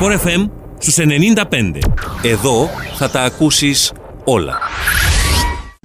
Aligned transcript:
Sport 0.00 0.12
FM 0.12 0.48
στους 0.78 0.96
95. 0.96 1.78
Εδώ 2.22 2.68
θα 2.94 3.10
τα 3.10 3.20
ακούσεις 3.20 3.92
όλα. 4.24 4.58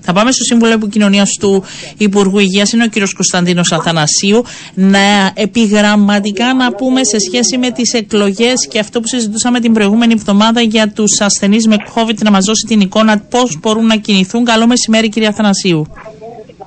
Θα 0.01 0.13
πάμε 0.13 0.31
στο 0.31 0.43
Σύμβουλο 0.43 0.71
Επικοινωνίας 0.71 1.29
του 1.39 1.63
Υπουργού 1.97 2.39
Υγείας, 2.39 2.71
είναι 2.71 2.83
ο 2.83 2.87
κύριος 2.87 3.13
Κωνσταντίνος 3.13 3.71
Αθανασίου, 3.71 4.43
να 4.73 5.31
επιγραμματικά 5.33 6.53
να 6.53 6.73
πούμε 6.73 7.03
σε 7.03 7.19
σχέση 7.19 7.57
με 7.57 7.71
τις 7.71 7.93
εκλογές 7.93 8.67
και 8.67 8.79
αυτό 8.79 8.99
που 8.99 9.07
συζητούσαμε 9.07 9.59
την 9.59 9.73
προηγούμενη 9.73 10.13
εβδομάδα 10.13 10.61
για 10.61 10.91
τους 10.91 11.21
ασθενείς 11.21 11.67
με 11.67 11.75
COVID, 11.95 12.17
να 12.23 12.31
μας 12.31 12.45
δώσει 12.45 12.65
την 12.67 12.79
εικόνα 12.79 13.19
πώς 13.29 13.59
μπορούν 13.59 13.85
να 13.85 13.95
κινηθούν. 13.95 14.45
Καλό 14.45 14.67
μεσημέρι, 14.67 15.09
κύριε 15.09 15.27
Αθανασίου. 15.27 15.85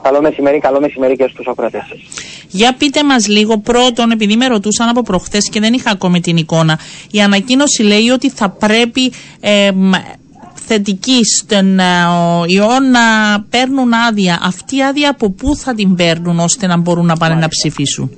Καλό 0.03 0.21
μεσημέρι, 0.21 0.59
καλό 0.59 0.81
μεσημέρι 0.81 1.17
και 1.17 1.29
στους 1.33 1.47
ακροατές 1.47 1.83
Για 2.55 2.75
πείτε 2.75 3.05
μας 3.05 3.29
λίγο 3.29 3.59
πρώτον, 3.59 4.11
επειδή 4.11 4.37
με 4.37 4.47
ρωτούσαν 4.47 4.89
από 4.89 5.03
προχθές 5.03 5.49
και 5.49 5.61
δεν 5.61 5.73
είχα 5.73 5.91
ακόμη 5.91 6.21
την 6.21 6.37
εικόνα. 6.37 6.79
Η 7.11 7.21
ανακοίνωση 7.21 7.83
λέει 7.83 8.09
ότι 8.09 8.31
θα 8.31 8.49
πρέπει 8.49 9.13
ε, 9.41 9.71
θετικοί 10.67 11.21
στον 11.41 11.79
ε, 11.79 11.85
ιό 12.47 12.81
να 12.81 13.01
παίρνουν 13.51 13.93
άδεια. 13.93 14.39
Αυτή 14.43 14.77
η 14.77 14.83
άδεια 14.83 15.11
από 15.11 15.31
πού 15.31 15.57
θα 15.57 15.75
την 15.75 15.95
παίρνουν 15.95 16.39
ώστε 16.39 16.67
να 16.67 16.77
μπορούν 16.77 17.07
να 17.07 17.17
πάνε 17.17 17.35
να 17.35 17.49
ψηφίσουν; 17.49 18.11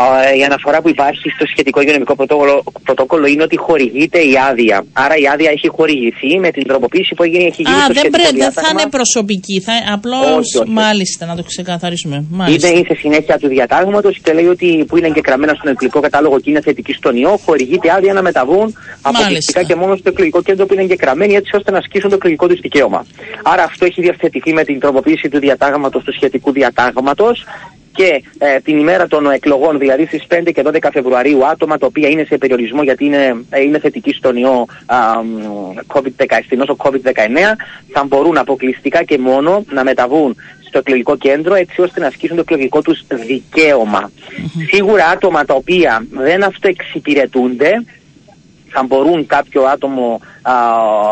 Ε, 0.00 0.36
η 0.38 0.44
αναφορά 0.44 0.80
που 0.82 0.88
υπάρχει 0.88 1.30
στο 1.36 1.46
σχετικό 1.46 1.80
υγειονομικό 1.80 2.14
πρωτόκολλο, 2.16 2.62
πρωτόκολλο 2.84 3.26
είναι 3.26 3.42
ότι 3.42 3.56
χορηγείται 3.56 4.18
η 4.18 4.32
άδεια. 4.50 4.84
Άρα 4.92 5.16
η 5.16 5.26
άδεια 5.32 5.50
έχει 5.50 5.68
χορηγηθεί 5.68 6.38
με 6.38 6.50
την 6.50 6.66
τροποποίηση 6.66 7.14
που 7.14 7.22
έγινε, 7.22 7.44
έχει 7.44 7.62
γίνει 7.62 7.76
Α, 7.76 7.84
στο 7.84 7.92
δεν, 7.92 7.96
σχετικό 7.96 8.16
πρέπει, 8.22 8.36
δεν 8.38 8.40
διάταγμα. 8.40 8.68
θα 8.68 8.74
είναι 8.80 8.90
προσωπική. 8.90 9.60
Θα, 9.60 9.72
απλώς, 9.92 10.26
Όχι, 10.38 10.58
όχι. 10.58 10.70
μάλιστα, 10.70 11.26
να 11.26 11.36
το 11.36 11.42
ξεκαθαρίσουμε. 11.42 12.16
Είναι, 12.16 12.26
Μάλιστα. 12.30 12.68
είναι 12.68 12.84
σε 12.86 12.94
συνέχεια 12.94 13.38
του 13.38 13.48
διατάγματος 13.48 14.18
και 14.22 14.32
λέει 14.32 14.46
ότι 14.46 14.84
που 14.88 14.96
είναι 14.96 15.06
εγγεγραμμένα 15.06 15.54
στον 15.54 15.70
εκλογικό 15.72 16.00
κατάλογο 16.00 16.40
και 16.40 16.50
είναι 16.50 16.60
θετική 16.60 16.92
στον 16.92 17.16
ιό, 17.16 17.36
χορηγείται 17.44 17.90
άδεια 17.96 18.12
να 18.12 18.22
μεταβούν 18.22 18.74
αποκλειστικά 19.02 19.62
και 19.62 19.74
μόνο 19.74 19.96
στο 19.96 20.08
εκλογικό 20.08 20.42
κέντρο 20.42 20.66
που 20.66 20.72
είναι 20.72 20.82
εγγεγραμμένοι 20.82 21.34
έτσι 21.34 21.56
ώστε 21.56 21.70
να 21.70 21.78
ασκήσουν 21.78 22.08
το 22.10 22.14
εκλογικό 22.16 22.46
τους 22.46 22.60
δικαίωμα. 22.60 23.06
Άρα 23.42 23.62
αυτό 23.62 23.84
έχει 23.84 24.00
διευθετηθεί 24.00 24.52
με 24.52 24.64
την 24.64 24.80
τροποποίηση 24.80 25.28
του 25.28 25.38
διατάγματος 25.38 26.04
του 26.04 26.12
σχετικού 26.12 26.52
διατάγματος 26.52 27.44
και 27.92 28.22
ε, 28.38 28.60
την 28.60 28.78
ημέρα 28.78 29.06
των 29.06 29.30
εκλογών, 29.30 29.78
δηλαδή 29.78 30.06
στις 30.06 30.26
5 30.28 30.50
και 30.54 30.62
12 30.64 30.88
Φεβρουαρίου, 30.92 31.46
άτομα 31.46 31.78
τα 31.78 31.86
οποία 31.86 32.08
είναι 32.08 32.24
σε 32.24 32.38
περιορισμό 32.38 32.82
γιατί 32.82 33.04
είναι, 33.04 33.44
ε, 33.50 33.60
είναι 33.60 33.78
θετικοί 33.78 34.12
στον 34.12 34.36
ιό 34.36 34.66
α, 34.86 35.22
μ, 35.22 35.38
COVID-19, 35.86 36.38
στην 36.44 36.58
νόσο 36.58 36.76
COVID-19, 36.78 37.18
θα 37.92 38.04
μπορούν 38.04 38.38
αποκλειστικά 38.38 39.02
και 39.02 39.18
μόνο 39.18 39.64
να 39.70 39.84
μεταβούν 39.84 40.36
στο 40.66 40.78
εκλογικό 40.78 41.16
κέντρο 41.16 41.54
έτσι 41.54 41.80
ώστε 41.80 42.00
να 42.00 42.06
ασκήσουν 42.06 42.36
το 42.36 42.42
εκλογικό 42.42 42.82
τους 42.82 43.02
δικαίωμα. 43.26 44.10
Σίγουρα 44.72 45.06
άτομα 45.06 45.44
τα 45.44 45.54
οποία 45.54 46.06
δεν 46.10 46.44
αυτοεξυπηρετούνται 46.44 47.70
θα 48.72 48.82
μπορούν 48.82 49.26
κάποιο 49.26 49.62
άτομο, 49.62 50.20
α, 50.42 50.52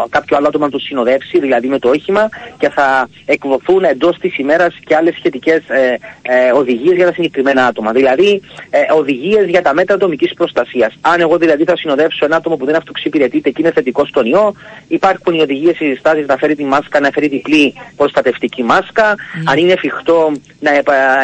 κάποιο 0.08 0.36
άλλο 0.36 0.46
άτομο 0.48 0.64
να 0.64 0.70
του 0.70 0.80
συνοδεύσει, 0.80 1.38
δηλαδή 1.40 1.66
με 1.68 1.78
το 1.78 1.88
όχημα, 1.88 2.28
και 2.58 2.68
θα 2.68 3.08
εκδοθούν 3.24 3.84
εντός 3.84 4.18
της 4.18 4.38
ημέρας 4.38 4.74
και 4.86 4.96
άλλες 4.96 5.14
σχετικές 5.14 5.68
ε, 5.68 5.98
ε, 6.22 6.52
οδηγίες 6.52 6.96
για 6.96 7.06
τα 7.06 7.12
συγκεκριμένα 7.12 7.66
άτομα. 7.66 7.92
Δηλαδή, 7.92 8.40
ε, 8.70 8.78
οδηγίες 8.92 9.48
για 9.48 9.62
τα 9.62 9.74
μέτρα 9.74 9.94
ατομικής 9.94 10.34
προστασίας. 10.34 10.94
Αν 11.00 11.20
εγώ 11.20 11.36
δηλαδή 11.36 11.64
θα 11.64 11.76
συνοδεύσω 11.76 12.24
ένα 12.24 12.36
άτομο 12.36 12.56
που 12.56 12.64
δεν 12.64 12.76
αυτοξυπηρετείται 12.76 13.50
και 13.50 13.56
είναι 13.62 13.70
θετικό 13.72 14.04
στον 14.06 14.26
ιό, 14.26 14.54
υπάρχουν 14.88 15.34
οι 15.34 15.40
οδηγίες, 15.40 15.80
οι 15.80 15.84
συστάσεις 15.84 16.26
να 16.26 16.36
φέρει 16.36 16.54
τη 16.54 16.64
μάσκα, 16.64 17.00
να 17.00 17.10
φέρει 17.10 17.28
διπλή 17.28 17.74
προστατευτική 17.96 18.62
μάσκα. 18.62 19.14
Αν 19.44 19.58
είναι 19.58 19.72
εφικτό 19.72 20.32
να 20.60 20.70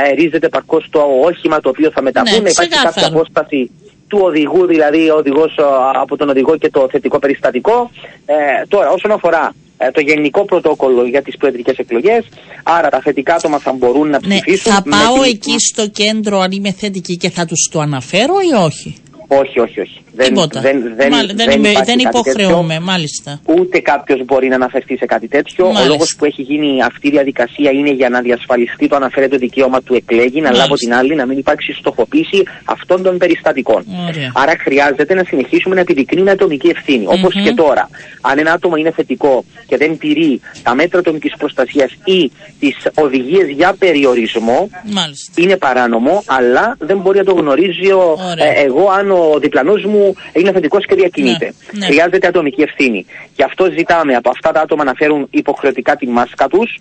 αερίζεται 0.05 0.49
παρκώς 0.49 0.87
το 0.91 1.01
όχημα 1.25 1.61
το 1.61 1.69
οποίο 1.69 1.91
θα 1.91 2.03
μεταβούν, 2.03 2.33
Ναι, 2.33 2.41
να 2.41 2.49
υπάρχει 2.49 2.71
κάποια 2.71 2.91
ξεκάθαρο. 2.91 3.15
απόσταση 3.17 3.71
του 4.09 4.19
οδηγού, 4.23 4.67
δηλαδή 4.67 5.11
ο 5.11 5.15
οδηγός 5.17 5.57
ε, 5.57 5.63
από 6.01 6.17
τον 6.17 6.29
οδηγό 6.29 6.57
και 6.57 6.71
το 6.71 6.89
θετικό 6.91 7.19
περιστατικό. 7.19 7.91
Ε, 8.27 8.35
τώρα, 8.69 8.91
όσον 8.91 9.11
αφορά 9.11 9.55
ε, 9.79 9.91
το 9.91 10.01
γενικό 10.01 10.45
πρωτόκολλο 10.45 11.05
για 11.07 11.23
τις 11.23 11.37
προεδρικές 11.37 11.77
εκλογές, 11.79 12.25
άρα 12.63 12.89
τα 12.89 13.01
θετικά 13.01 13.35
άτομα 13.35 13.59
θα 13.59 13.73
μπορούν 13.73 14.09
να 14.11 14.19
Ναι, 14.27 14.39
ψηφίσουν. 14.39 14.73
θα 14.73 14.83
με 14.85 14.97
πάω 14.97 15.15
την- 15.23 15.33
εκεί 15.33 15.55
στο 15.59 15.89
κέντρο 15.89 16.39
αν 16.41 16.51
είμαι 16.51 16.73
θετική 16.73 17.17
και 17.17 17.31
θα 17.31 17.45
τους 17.47 17.69
το 17.73 17.81
αναφέρω 17.81 18.35
ή 18.51 18.55
όχι; 18.65 18.95
Όχι, 19.29 19.61
όχι, 19.61 19.81
όχι. 19.81 20.01
Δεν, 20.17 20.27
Τίποτα. 20.29 20.61
δεν, 20.61 20.83
δεν, 20.97 21.09
Μάλ- 21.11 21.27
δεν, 21.27 21.37
δεν 21.37 21.51
είμαι- 21.59 21.69
υπάρχει 21.69 21.91
δεν 21.93 22.03
κάτι 22.03 22.19
υποχρεώμαι, 22.19 22.69
τέτοιο. 22.75 22.85
μάλιστα. 22.85 23.41
Ούτε 23.59 23.79
κάποιος 23.81 24.25
μπορεί 24.25 24.49
να 24.49 24.55
αναφερθεί 24.55 24.97
σε 24.97 25.07
κάτι 25.07 25.29
τέτοιο. 25.29 25.65
Μάλιστα. 25.65 25.85
Ο 25.85 25.89
λόγος 25.89 26.15
που 26.19 26.25
έχει 26.25 26.43
γίνει 26.43 26.83
αυτή 26.83 27.07
η 27.07 27.11
διαδικασία 27.11 27.71
είναι 27.71 27.91
για 27.91 28.09
να 28.09 28.21
διασφαλιστεί 28.21 28.89
το 28.89 28.97
αναφέρετο 28.97 29.37
δικαίωμα 29.37 29.83
του 29.83 29.95
εκλέγει, 29.95 30.37
να 30.37 30.43
Μάλιστα. 30.43 30.63
λάβω 30.63 30.75
την 30.75 30.95
άλλη, 30.95 31.15
να 31.15 31.27
μην 31.27 31.39
υπάρξει 31.39 31.73
στοχοποίηση 31.73 32.43
αυτών 32.65 33.03
των 33.03 33.19
περιστατικών. 33.19 33.85
Ωραία. 34.09 34.31
Άρα 34.35 34.53
χρειάζεται 34.59 35.15
να 35.15 35.25
συνεχίσουμε 35.27 35.75
να 35.75 35.81
επιδεικνύουμε 35.81 36.31
ατομική 36.31 36.69
ευθύνη. 36.69 37.05
Όπως 37.07 37.35
Μμμ. 37.35 37.43
και 37.45 37.53
τώρα. 37.53 37.89
Αν 38.21 38.39
ένα 38.39 38.53
άτομο 38.53 38.77
είναι 38.77 38.91
θετικό 38.91 39.45
και 39.67 39.77
δεν 39.77 39.99
τηρεί 39.99 40.41
τα 40.63 40.75
μέτρα 40.75 40.99
ατομικής 40.99 41.33
προστασίας 41.39 41.91
ή 42.05 42.31
τις 42.59 42.77
οδηγίες 42.95 43.49
για 43.49 43.75
περιορισμό, 43.79 44.69
Μάλιστα. 44.93 45.43
είναι 45.43 45.57
παράνομο, 45.57 46.23
αλλά 46.27 46.77
δεν 46.79 46.99
μπορεί 46.99 47.19
να 47.19 47.25
το 47.25 47.33
γνωρίζει 47.35 47.91
ο, 47.93 48.19
Ωραία. 48.31 48.47
ε, 48.47 48.63
εγώ 48.65 48.89
αν 48.99 49.11
ο 49.11 49.39
διπλανός 49.41 49.85
μου 49.85 50.06
είναι 50.33 50.53
θετικό 50.53 50.79
και 50.79 50.95
διακινείται. 50.95 51.55
Ναι, 51.73 51.79
ναι. 51.79 51.87
Χρειάζεται 51.87 52.27
ατομική 52.27 52.63
ευθύνη. 52.63 53.07
Γι' 53.37 53.43
αυτό 53.43 53.71
ζητάμε 53.71 54.15
από 54.15 54.31
αυτά 54.31 54.53
τα 54.53 54.61
άτομα 54.61 54.85
να 54.85 54.95
φέρουν 54.95 55.27
υποχρεωτικά 55.31 55.97
τη 55.97 56.07
μάσκα 56.07 56.49
τους, 56.49 56.79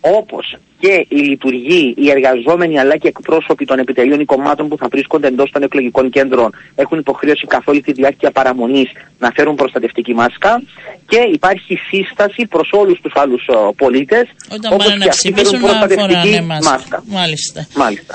όπως 0.00 0.56
και 0.78 1.06
οι 1.08 1.16
λειτουργοί, 1.16 1.94
οι 1.96 2.10
εργαζόμενοι 2.10 2.78
αλλά 2.78 2.96
και 2.96 3.08
εκπρόσωποι 3.08 3.64
των 3.64 3.78
επιτελείων 3.78 4.20
ή 4.20 4.24
κομμάτων 4.24 4.68
που 4.68 4.76
θα 4.76 4.88
βρίσκονται 4.88 5.26
εντός 5.26 5.50
των 5.50 5.62
εκλογικών 5.62 6.10
κέντρων 6.10 6.54
έχουν 6.74 6.98
υποχρέωση 6.98 7.46
καθ' 7.46 7.68
όλη 7.68 7.80
τη 7.80 7.92
διάρκεια 7.92 8.30
παραμονής 8.30 8.90
να 9.18 9.30
φέρουν 9.30 9.54
προστατευτική 9.54 10.14
μάσκα. 10.14 10.62
Και 11.06 11.18
υπάρχει 11.32 11.78
σύσταση 11.88 12.46
προς 12.46 12.70
όλους 12.72 13.00
τους 13.00 13.12
άλλους 13.14 13.48
πολίτες 13.76 14.28
Όταν 14.48 14.76
πάνε 14.76 14.94
να 14.94 15.08
ψηφίσουν 15.08 15.60
να 15.60 15.88
φοράνε 15.88 16.40
μάσκα. 16.62 17.02
Μάλιστα. 17.06 17.66
Μάλιστα. 17.76 18.14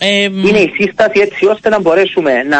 Ε, 0.00 0.28
μ, 0.28 0.46
Είναι 0.46 0.58
η 0.58 0.70
σύσταση 0.80 1.20
έτσι 1.20 1.46
ώστε 1.46 1.68
να 1.68 1.80
μπορέσουμε 1.80 2.32
να 2.42 2.58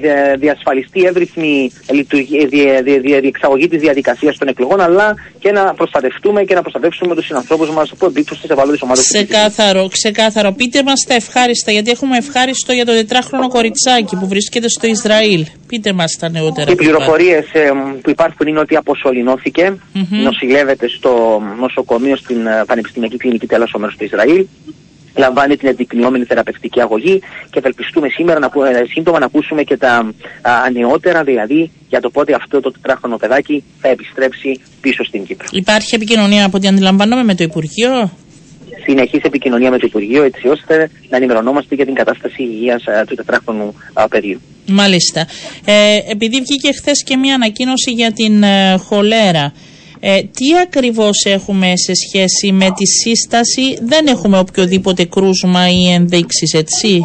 δια- 0.00 0.36
διασφαλιστεί 0.38 1.00
εύρυθμη 1.02 1.70
λειτουργία- 1.90 2.46
δια- 2.46 2.82
δια- 2.82 3.00
δια- 3.00 3.20
διεξαγωγή 3.20 3.68
της 3.68 3.80
διαδικασίας 3.80 4.36
των 4.36 4.48
εκλογών, 4.48 4.80
αλλά 4.80 5.14
και 5.38 5.52
να 5.52 5.74
προστατευτούμε 5.74 6.42
και 6.44 6.54
να 6.54 6.60
προστατεύσουμε 6.62 7.14
τους 7.14 7.26
συνανθρώπους 7.26 7.70
μας 7.70 7.92
που 7.98 8.06
εμπίπτουν 8.06 8.36
στις 8.36 8.50
ευάλωτες 8.50 8.80
ομάδες. 8.82 9.04
Ξεκάθαρο, 9.12 9.88
ξεκάθαρο. 9.88 10.52
Πείτε 10.52 10.82
μας 10.82 11.04
τα 11.08 11.14
ευχάριστα, 11.14 11.72
γιατί 11.72 11.90
έχουμε 11.90 12.16
ευχάριστο 12.16 12.72
για 12.72 12.84
το 12.84 12.92
τετράχρονο 12.92 13.48
κοριτσάκι 13.48 14.16
που 14.16 14.26
βρίσκεται 14.28 14.68
στο 14.68 14.86
Ισραήλ. 14.86 15.46
Πείτε 15.66 15.92
μας 15.92 16.16
τα 16.20 16.28
νεότερα. 16.30 16.70
Οι 16.70 16.74
που 16.74 16.82
υπάρχουν. 16.82 17.04
πληροφορίες 17.14 17.44
που 18.02 18.10
υπάρχουν 18.10 18.46
είναι 18.46 18.58
ότι 18.60 18.76
αποσωληνώθηκε, 18.76 19.76
Μμμ. 19.92 20.22
νοσηλεύεται 20.22 20.88
στο 20.88 21.42
νοσοκομείο 21.60 22.16
στην 22.16 22.46
ε, 22.46 22.64
Πανεπιστημιακή 22.66 23.16
Κλινική 23.16 23.46
Τέλος 23.46 23.74
μέρου 23.78 23.92
του 23.98 24.04
Ισραήλ. 24.04 24.46
Λαμβάνει 25.18 25.56
την 25.56 25.68
επικοινωνόμενη 25.68 26.24
θεραπευτική 26.24 26.80
αγωγή 26.80 27.18
και 27.50 27.58
ευελπιστούμε 27.58 28.08
σήμερα 28.08 28.38
να, 28.38 28.46
ακού- 28.46 28.64
ε, 28.64 28.84
σύντομα 28.94 29.18
να 29.18 29.24
ακούσουμε 29.24 29.62
και 29.62 29.76
τα 29.76 30.12
α, 30.42 30.70
νεότερα, 30.72 31.22
δηλαδή 31.22 31.70
για 31.88 32.00
το 32.00 32.10
πότε 32.10 32.34
αυτό 32.34 32.60
το 32.60 32.70
τετράχρονο 32.72 33.16
παιδάκι 33.16 33.64
θα 33.80 33.88
επιστρέψει 33.88 34.60
πίσω 34.80 35.04
στην 35.04 35.24
Κύπρο. 35.26 35.46
Υπάρχει 35.50 35.94
επικοινωνία 35.94 36.44
από 36.44 36.56
ό,τι 36.56 36.66
αντιλαμβάνομαι 36.68 37.24
με 37.24 37.34
το 37.34 37.44
Υπουργείο; 37.44 38.10
Συνεχής 38.86 39.22
επικοινωνία 39.22 39.70
με 39.70 39.78
το 39.78 39.86
Υπουργείο 39.86 40.22
έτσι 40.22 40.48
ώστε 40.48 40.90
να 41.08 41.16
ενημερωνόμαστε 41.16 41.74
για 41.74 41.84
την 41.84 41.94
κατάσταση 41.94 42.42
υγείας 42.42 42.86
α, 42.86 43.04
του 43.04 43.14
τετράχρονου 43.14 43.74
α, 43.92 44.08
παιδιού. 44.08 44.40
Μάλιστα. 44.66 45.26
Ε, 45.64 45.96
επειδή 46.10 46.40
βγήκε 46.40 46.72
χθες 46.78 47.02
και 47.04 47.16
μια 47.16 47.34
ανακοίνωση 47.34 47.90
για 47.90 48.12
την 48.12 48.42
ε, 48.42 48.76
χολέρα, 48.76 49.52
ε, 50.00 50.20
τι 50.22 50.58
ακριβώς 50.62 51.24
έχουμε 51.24 51.72
σε 51.76 51.92
σχέση 51.94 52.52
με 52.52 52.70
τη 52.70 52.86
σύσταση, 52.86 53.78
δεν 53.82 54.06
έχουμε 54.06 54.38
οποιοδήποτε 54.38 55.04
κρούσμα 55.04 55.68
ή 55.68 55.92
ενδείξεις, 55.92 56.52
έτσι; 56.52 57.04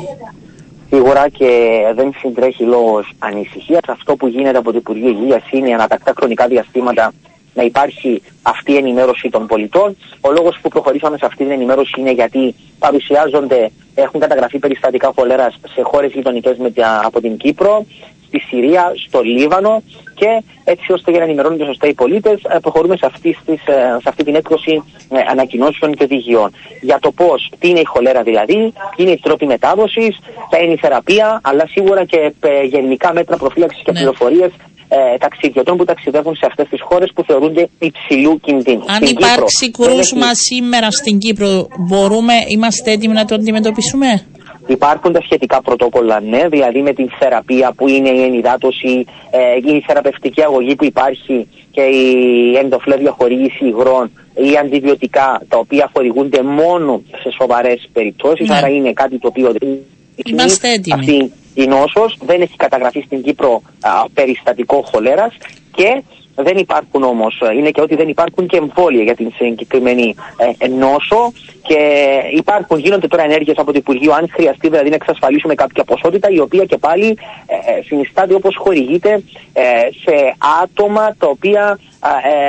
Σίγουρα 0.90 1.30
και 1.30 1.82
δεν 1.96 2.14
συντρέχει 2.20 2.64
λόγος 2.64 3.12
ανησυχίας. 3.20 3.82
Αυτό 3.88 4.16
που 4.16 4.28
γίνεται 4.28 4.58
από 4.58 4.72
το 4.72 4.78
Υπουργείο 4.78 5.10
Υγείας 5.10 5.44
είναι 5.52 5.74
ανατακτά 5.74 6.14
χρονικά 6.18 6.48
διαστήματα 6.48 7.14
να 7.54 7.64
υπάρχει 7.64 8.22
αυτή 8.42 8.72
η 8.72 8.76
ενημέρωση 8.76 9.30
των 9.30 9.48
πολιτών. 9.48 9.98
Ο 10.22 10.32
λόγος 10.32 10.60
που 10.62 10.70
προχωρήσαμε 10.70 11.18
σε 11.18 11.26
αυτή 11.26 11.44
την 11.44 11.52
ενημέρωση 11.52 11.94
είναι 12.00 12.12
γιατί 12.12 12.56
παρουσιάζονται, 12.80 13.72
έχουν 13.96 14.20
καταγραφεί 14.20 14.60
περιστατικά 14.60 15.12
χολέρας 15.16 15.60
σε 15.74 15.82
χώρες 15.82 16.12
γειτονικές 16.12 16.58
από 17.04 17.22
την 17.22 17.38
Κύπρο, 17.38 17.86
στη 18.34 18.56
Συρία, 18.56 18.94
στο 19.08 19.22
Λίβανο 19.22 19.84
και 20.16 20.44
έτσι 20.64 20.92
ώστε 20.92 21.12
για 21.12 21.20
να 21.20 21.26
ενημερώνονται 21.26 21.66
σωστά 21.66 21.88
οι 21.88 21.94
πολίτες, 21.94 22.42
προχωρούμε 22.62 22.98
σε 22.98 23.06
αυτή, 23.06 23.38
στις, 23.42 23.62
ε, 23.68 23.74
σε 24.02 24.10
αυτή 24.12 24.24
την 24.24 24.36
έκδοση 24.36 24.84
ε, 25.10 25.18
ανακοινώσεων 25.32 25.94
και 25.96 26.04
οδηγιών. 26.04 26.50
Για 26.82 26.98
το 27.02 27.12
πώς, 27.12 27.50
τι 27.60 27.70
είναι 27.70 27.80
η 27.80 27.86
χολέρα 27.86 28.24
δηλαδή, 28.24 28.74
τι 28.96 29.04
είναι 29.04 29.12
οι 29.12 29.20
τρόποι 29.24 29.46
μετάδοσης, 29.46 30.18
ποια 30.50 30.60
είναι 30.64 30.74
η 30.74 30.78
θεραπεία, 30.78 31.40
αλλά 31.44 31.68
σίγουρα 31.68 32.06
και 32.06 32.34
ε, 32.40 32.64
γενικά 32.64 33.14
μέτρα 33.14 33.38
προφύλαξης 33.38 33.82
και 33.84 33.92
Ναι. 33.92 33.98
πληροφορίες 33.98 34.52
ε, 34.90 35.18
ταξιδιωτών 35.18 35.78
που 35.78 35.84
ταξιδεύουν 35.86 36.36
σε 36.36 36.46
αυτές 36.46 36.68
τις 36.70 36.82
χώρες 36.82 37.12
που 37.16 37.24
θεωρούνται 37.24 37.70
υψηλού 37.80 38.40
κινδύνου. 38.40 38.84
Αν 38.88 38.96
Στην 38.96 39.08
Κύπρο 39.08 39.26
υπάρξει 39.34 39.72
δεν 39.78 39.88
κρούσμα 39.88 40.26
έχει- 40.26 40.36
σήμερα 40.36 40.92
στην 40.92 41.18
Κύπρο, 41.18 41.68
μπορούμε, 41.90 42.34
είμαστε 42.48 42.92
έτοιμοι 42.92 43.14
να 43.14 43.26
το 43.26 43.36
αντιμετωπίσουμε; 43.36 44.26
Υπάρχουν 44.68 45.12
τα 45.14 45.22
σχετικά 45.22 45.62
πρωτόκολλα, 45.62 46.20
ναι, 46.22 46.48
δηλαδή 46.48 46.82
με 46.82 46.94
την 46.94 47.10
θεραπεία 47.20 47.74
που 47.78 47.88
είναι 47.88 48.10
η 48.10 48.22
ενυδάτωση, 48.24 49.06
ε, 49.32 49.74
η 49.76 49.84
θεραπευτική 49.88 50.44
αγωγή 50.44 50.76
που 50.76 50.86
υπάρχει 50.86 51.48
και 51.72 51.82
η 51.82 52.56
ενδοφλέβια 52.58 53.12
χορήγηση 53.12 53.66
υγρών 53.66 54.12
ή 54.36 54.58
αντιβιωτικά 54.58 55.42
τα 55.48 55.58
οποία 55.58 55.90
χορηγούνται 55.94 56.42
μόνο 56.42 57.02
σε 57.22 57.32
σοβαρές 57.40 57.90
περιπτώσεις, 57.94 58.50
Ναι. 58.50 58.56
άρα 58.56 58.68
είναι 58.70 58.94
κάτι 58.94 59.18
το 59.20 59.28
οποίο 59.28 59.52
δεν 59.60 59.78
Είμαστε 60.16 60.70
έτοιμοι. 60.72 61.00
αυτή 61.00 61.32
η 61.54 61.66
νόσος, 61.68 62.18
δεν 62.26 62.42
έχει 62.42 62.56
καταγραφεί 62.56 63.04
στην 63.06 63.22
Κύπρο 63.24 63.62
α, 63.82 63.90
περιστατικό 64.14 64.82
χολέρας 64.92 65.34
και 65.76 66.04
δεν 66.36 66.58
υπάρχουν 66.58 67.04
όμως, 67.04 67.42
είναι 67.56 67.72
και 67.72 67.82
ότι 67.82 67.96
δεν 67.96 68.08
υπάρχουν 68.08 68.48
και 68.48 68.58
εμβόλια 68.58 69.04
για 69.04 69.16
την 69.16 69.32
συγκεκριμένη 69.38 70.16
ε, 70.58 70.68
νόσο 70.68 71.32
και 71.62 72.04
υπάρχουν, 72.34 72.80
γίνονται 72.80 73.08
τώρα 73.08 73.24
ενέργειες 73.24 73.58
από 73.58 73.72
το 73.72 73.78
Υπουργείο 73.78 74.14
αν 74.14 74.30
χρειαστεί 74.32 74.70
δηλαδή 74.70 74.90
να 74.90 74.96
εξασφαλίσουμε 74.96 75.56
κάποια 75.56 75.84
ποσότητα 75.84 76.30
η 76.30 76.40
οποία 76.40 76.66
και 76.66 76.78
πάλι 76.78 77.18
ε, 77.46 77.72
ε, 77.72 77.84
συνιστάται 77.84 78.34
όπως 78.34 78.56
χορηγείται 78.56 79.24
ε, 79.54 79.62
σε 80.04 80.36
άτομα 80.64 81.16
τα 81.20 81.28
οποία 81.28 81.64
α, 81.64 81.72
ε, 81.72 81.78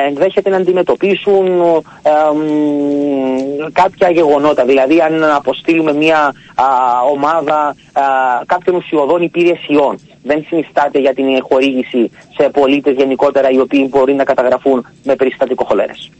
ενδέχεται 0.07 0.51
να 0.51 0.57
αντιμετωπίσουν 0.57 1.47
ε, 2.03 2.11
μ, 2.35 3.73
κάποια 3.73 4.11
γεγονότα. 4.11 4.65
Δηλαδή 4.65 5.01
αν 5.01 5.25
αποστείλουμε 5.25 5.93
μια 5.93 6.35
α, 6.55 6.65
ομάδα 7.13 7.77
α, 7.93 8.03
κάποιων 8.47 8.77
ουσιοδών 8.77 9.23
υπηρεσιών 9.23 9.99
δεν 10.23 10.45
συνιστάται 10.49 10.99
για 10.99 11.15
την 11.15 11.25
χορήγηση 11.49 12.11
σε 12.37 12.49
πολίτες 12.49 12.95
γενικότερα 12.97 13.51
οι 13.51 13.59
οποίοι 13.59 13.87
μπορεί 13.91 14.15
να 14.15 14.25
καταγραφούν 14.25 14.87
με 15.03 15.17
περιστατικό 15.17 15.65
χολέρας. 15.65 16.11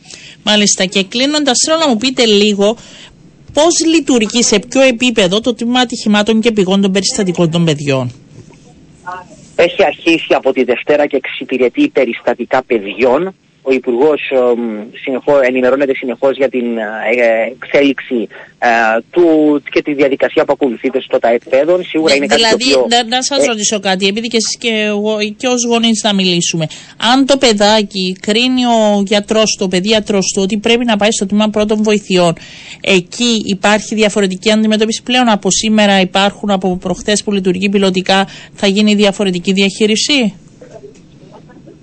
Μάλιστα. 0.43 0.85
Και 0.85 1.05
κλείνοντας, 1.05 1.57
θέλω 1.67 1.79
να 1.79 1.89
μου 1.89 1.97
πείτε 1.97 2.25
λίγο 2.27 2.77
πώς 3.53 3.85
λειτουργεί, 3.87 4.43
σε 4.43 4.59
ποιο 4.59 4.81
επίπεδο 4.81 5.41
το 5.41 5.55
τμήμα 5.55 5.81
ατυχημάτων 5.81 6.41
και 6.41 6.53
πηγών 6.53 6.81
των 6.81 6.93
περιστατικών 6.93 7.51
των 7.51 7.65
παιδιών. 7.65 8.13
Έχει 9.57 9.85
αρχίσει 9.85 10.35
από 10.35 10.53
τη 10.53 10.65
Δευτέρα 10.65 11.07
και 11.07 11.17
εξυπηρετεί 11.17 11.89
περιστατικά 11.89 12.63
παιδιών. 12.63 13.35
Ο 13.67 13.73
Υπουργός 13.73 14.21
ενημερώνεται 15.47 15.95
συνεχώς 15.95 16.37
για 16.37 16.49
την 16.49 16.79
ε, 16.79 17.53
εξέλιξη 17.61 18.29
ε, 18.59 18.69
του 19.11 19.63
και 19.71 19.83
τη 19.83 19.95
διαδικασία 19.95 20.45
που 20.45 20.53
ακολουθείται 20.53 21.01
στο 21.01 21.19
ΤΑΕΠ 21.19 21.49
Παιδών. 21.49 21.85
Σίγουρα 21.85 22.15
είναι 22.15 22.27
κάτι 22.27 22.43
το 22.43 22.47
δηλαδή, 22.47 22.75
οποίο. 22.75 22.87
να, 22.89 23.17
να 23.17 23.23
σας 23.23 23.45
ε, 23.45 23.47
ρωτήσω 23.47 23.81
κάτι, 23.81 24.07
επειδή 24.07 24.27
και 24.29 24.37
εσείς 24.37 24.57
και, 24.59 24.85
εγώ, 24.87 25.17
και 25.37 25.47
ως 25.47 25.65
γονείς 25.69 26.03
να 26.03 26.15
μιλήσουμε. 26.15 26.67
Αν 27.13 27.27
το 27.27 27.37
παιδάκι 27.37 28.17
κρίνει 28.21 28.65
ο 28.67 29.03
γιατρός 29.07 29.57
του, 29.59 29.65
ο 29.67 29.69
παιδίατρος 29.69 30.33
του, 30.35 30.43
ότι 30.43 30.57
πρέπει 30.57 30.85
να 30.85 30.97
πάει 30.97 31.11
στο 31.11 31.27
τμήμα 31.27 31.49
πρώτων 31.49 31.83
βοηθειών, 31.83 32.33
εκεί 32.81 33.43
υπάρχει 33.45 33.95
διαφορετική 33.95 34.51
αντιμετώπιση 34.51 35.03
πλέον 35.03 35.29
από 35.29 35.51
σήμερα, 35.51 36.01
υπάρχουν 36.01 36.51
από 36.51 36.77
προχθές 36.77 37.23
που 37.23 37.33
λειτουργεί 37.33 37.69
πιλωτικά, 37.69 38.29
θα 38.55 38.67
γίνει 38.67 38.95
διαφορετική 38.95 39.53
διαχείριση; 39.53 40.35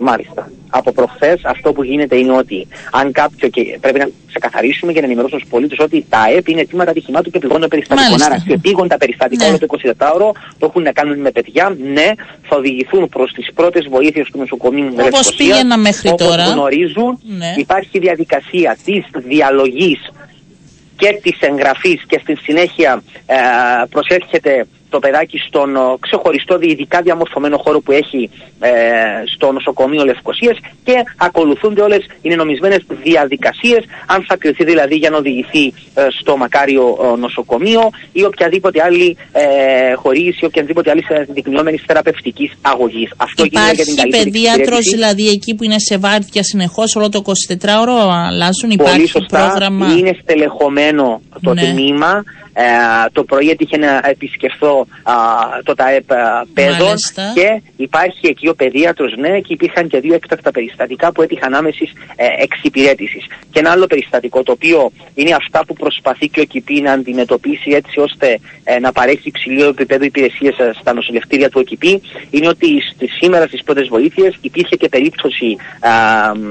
Μάλιστα. 0.04 0.52
Από 0.70 0.92
προχθές 0.92 1.42
αυτό 1.44 1.74
που 1.74 1.84
γίνεται 1.84 2.16
είναι 2.16 2.32
ότι 2.32 2.68
αν 2.92 3.12
κάποιο. 3.12 3.48
και 3.50 3.78
πρέπει 3.82 4.00
να 4.00 4.10
ξεκαθαρίσουμε 4.28 4.92
και 4.94 5.00
να 5.00 5.06
ενημερώσουμε 5.06 5.40
στους 5.40 5.52
πολίτες 5.52 5.80
ότι 5.80 6.06
τα 6.10 6.20
ΑΕΠ 6.20 6.48
είναι 6.48 6.66
τμήματα 6.66 6.92
ατυχημάτων 6.92 7.32
και 7.32 7.38
επιγόντων 7.38 7.70
περιστατικών. 7.70 8.10
Μάλιστα. 8.10 8.32
Άρα, 8.32 8.40
σε 8.48 8.54
επίγοντα 8.54 8.98
περιστατικά 8.98 9.44
Ναι. 9.44 9.50
όλο 9.50 9.58
το 9.60 9.66
24ωρο 9.66 10.32
το 10.60 10.66
έχουν 10.66 10.82
να 10.84 10.92
κάνουν 10.92 11.20
με 11.20 11.32
παιδιά. 11.32 11.76
Ναι, 11.94 12.08
θα 12.42 12.56
οδηγηθούν 12.56 13.10
προς 13.10 13.32
τις 13.32 13.48
πρώτες 13.54 13.88
βοήθειες 13.90 14.28
του 14.32 14.38
νοσοκομείου 14.38 14.88
Όπως 14.92 15.04
Λευκοσίας. 15.04 15.36
πήγαινα 15.36 15.78
μέχρι 15.78 16.10
Όπως 16.10 16.28
τώρα. 16.28 16.44
γνωρίζουν, 16.44 17.20
Ναι. 17.22 17.54
υπάρχει 17.58 18.00
διαδικασία 18.00 18.78
της 18.86 19.06
διαλογής 19.14 20.12
και 20.96 21.20
της 21.22 21.38
εγγραφής 21.40 22.04
και 22.08 22.20
στη 22.22 22.36
συνέχεια 22.36 23.04
ε, 23.26 23.36
προσέρχεται 23.90 24.66
το 24.94 25.00
παιδάκι 25.00 25.38
στον 25.48 25.70
ο, 25.76 25.98
ξεχωριστό 26.06 26.58
ειδικά 26.62 27.02
διαμορφωμένο 27.02 27.58
χώρο 27.64 27.80
που 27.86 27.92
έχει 27.92 28.22
ε, 28.60 28.70
στο 29.36 29.52
νοσοκομείο 29.52 30.04
Λευκοσίας 30.06 30.58
και 30.84 30.94
ακολουθούνται 31.18 31.82
όλες 31.82 32.02
οι 32.22 32.30
νομισμένες 32.42 32.82
διαδικασίες 33.04 33.82
αν 34.14 34.20
θα 34.28 34.36
κρυθεί 34.38 34.64
δηλαδή 34.64 34.96
για 34.96 35.10
να 35.10 35.18
οδηγηθεί 35.18 35.66
ε, 35.94 36.02
στο 36.20 36.38
μακάριο 36.38 36.86
ε, 37.04 37.18
νοσοκομείο 37.26 37.84
ή 38.12 38.24
οποιαδήποτε 38.24 38.82
άλλη 38.84 39.18
ε, 39.32 39.44
χορήγηση 39.94 40.40
ή 40.42 40.46
οποιαδήποτε 40.46 40.90
άλλη 40.92 41.04
δεικνυόμενη 41.36 41.78
θεραπευτικής 41.88 42.52
αγωγής. 42.62 43.10
Αυτό 43.18 43.44
γίνεται 43.44 43.72
για 43.74 43.84
την 43.84 43.94
Υπάρχει 43.94 44.02
καλύτερη 44.12 44.24
παιδίατρο 44.32 44.62
εξυπηρέτηση. 44.76 44.96
δηλαδή 44.96 45.28
εκεί 45.36 45.56
που 45.56 45.64
είναι 45.64 45.80
σε 45.80 45.98
βάρδια 45.98 46.44
συνεχώς 46.44 46.96
όλο 46.96 47.10
το 47.10 47.22
24ωρο, 47.26 47.96
αλλάζουν, 48.30 48.70
Πολύ 48.70 48.74
υπάρχει 48.74 49.08
σωστά. 49.08 49.38
πρόγραμμα; 49.38 49.86
Είναι 49.98 50.14
στελεχωμένο 50.22 51.22
το 51.42 51.54
Ναι. 51.54 51.62
τμήμα. 51.72 52.24
Ε, 52.54 52.64
το 53.12 53.24
πρωί 53.24 53.50
έτυχε 53.50 53.78
να 53.78 54.02
επισκεφθώ 54.04 54.88
α, 55.04 55.14
το 55.64 55.74
ΤΑΕΠ 55.74 56.12
α, 56.12 56.46
παιδών 56.54 56.88
Μάλιστα. 56.88 57.32
και 57.36 57.62
υπάρχει 57.76 58.28
εκεί 58.28 58.48
ο 58.48 58.56
παιδίατρος, 58.56 59.16
ναι, 59.18 59.40
και 59.40 59.54
υπήρχαν 59.54 59.88
και 59.88 60.00
δύο 60.00 60.14
έκτακτα 60.14 60.52
περιστατικά 60.52 61.12
που 61.12 61.22
έτυχαν 61.22 61.54
άμεσης 61.54 61.92
ε, 62.16 62.26
εξυπηρέτησης. 62.44 63.26
Και 63.52 63.60
ένα 63.60 63.72
άλλο 63.72 63.88
περιστατικό 63.88 64.44
το 64.44 64.52
οποίο 64.52 64.92
είναι 65.14 65.34
αυτά 65.34 65.66
που 65.66 65.74
προσπαθεί 65.74 66.28
και 66.28 66.42
ο 66.42 66.44
ΚΙΠΗ 66.44 66.82
να 66.82 66.92
αντιμετωπίσει 66.92 67.72
έτσι 67.72 68.00
ώστε 68.00 68.40
ε, 68.64 68.80
να 68.80 68.92
παρέχει 68.92 69.28
υψηλό 69.28 69.66
επίπεδο 69.68 70.04
υπηρεσίες 70.04 70.58
ε, 70.58 70.72
στα 70.80 70.94
νοσηλευτήρια 70.94 71.50
του 71.50 71.60
ΟΚΙΠΗ 71.62 72.02
είναι 72.30 72.48
ότι 72.48 72.68
στη, 72.94 73.08
σήμερα 73.08 73.48
στις 73.48 73.64
πρώτες 73.64 73.88
βοήθειες 73.88 74.38
υπήρχε 74.42 74.76
και 74.76 74.90
περίπτωση 74.90 75.58
α, 75.80 75.92
μ, 76.36 76.42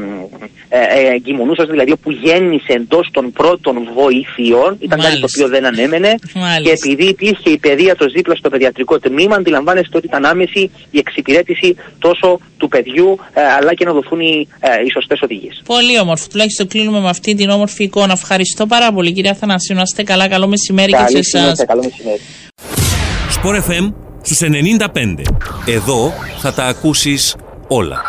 ε, 0.68 0.78
ε, 0.78 1.14
εγκυμονούσας 1.14 1.68
δηλαδή 1.68 1.96
που 1.96 2.10
γέννησε 2.10 2.72
εντός 2.72 3.08
των 3.12 3.32
πρώτων 3.32 3.88
βοήθειων 3.94 4.76
ήταν 4.80 5.00
κάτι 5.00 5.12
το 5.12 5.18
Μάλιστα. 5.20 5.26
οποίο 5.34 5.48
δεν 5.48 5.66
ανέμενε 5.66 5.89
Μάλιστα. 6.34 6.60
και 6.62 6.70
επειδή 6.70 7.04
υπήρχε 7.08 7.50
η 7.50 7.58
παιδίατρος 7.58 8.12
δίπλα 8.12 8.34
στο 8.34 8.48
παιδιατρικό 8.50 8.98
τμήμα 8.98 9.36
αντιλαμβάνεστε 9.36 9.96
ότι 9.96 10.06
ήταν 10.06 10.24
άμεση 10.24 10.70
η 10.90 10.98
εξυπηρέτηση 10.98 11.76
τόσο 11.98 12.40
του 12.58 12.68
παιδιού 12.68 13.18
ε, 13.32 13.42
αλλά 13.42 13.74
και 13.74 13.84
να 13.84 13.92
δοθούν 13.92 14.20
οι, 14.20 14.48
ε, 14.60 14.68
οι 14.86 14.90
σωστές 14.90 15.20
οδηγίες. 15.22 15.62
Πολύ 15.64 15.98
όμορφο. 15.98 16.26
Τουλάχιστον 16.30 16.66
κλείνουμε 16.68 17.00
με 17.00 17.08
αυτή 17.08 17.34
την 17.34 17.50
όμορφη 17.50 17.84
εικόνα. 17.84 18.12
Ευχαριστώ 18.12 18.66
πάρα 18.66 18.92
πολύ, 18.92 19.12
κυρία 19.12 19.34
Θανασίου. 19.34 19.76
Να 19.76 19.82
είστε 19.82 20.02
καλά. 20.02 20.28
Καλό 20.28 20.46
μεσημέρι 20.48 20.90
και 20.90 20.96
σε 20.96 21.04
Καλή 21.04 21.18
εσάς. 21.18 21.40
συνέχεια, 21.40 21.64
καλό 21.64 21.82
μεσημέρι. 21.84 22.20
Sport 23.42 23.70
FM 23.70 23.92
στους 24.22 24.38
95. 24.40 25.22
Εδώ 25.66 26.12
θα 26.38 26.52
τα 26.52 26.64
ακούσεις 26.64 27.36
όλα. 27.68 28.02